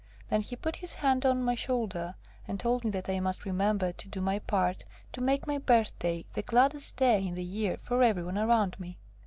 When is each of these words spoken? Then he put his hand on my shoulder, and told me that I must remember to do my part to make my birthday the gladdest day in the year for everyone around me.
Then 0.31 0.41
he 0.41 0.55
put 0.55 0.77
his 0.77 0.95
hand 0.95 1.27
on 1.27 1.43
my 1.43 1.53
shoulder, 1.53 2.15
and 2.47 2.59
told 2.59 2.83
me 2.83 2.89
that 2.89 3.07
I 3.07 3.19
must 3.19 3.45
remember 3.45 3.91
to 3.91 4.07
do 4.07 4.19
my 4.19 4.39
part 4.39 4.83
to 5.11 5.21
make 5.21 5.45
my 5.45 5.59
birthday 5.59 6.25
the 6.33 6.41
gladdest 6.41 6.95
day 6.95 7.23
in 7.27 7.35
the 7.35 7.43
year 7.45 7.77
for 7.77 8.01
everyone 8.01 8.39
around 8.39 8.79
me. 8.79 8.97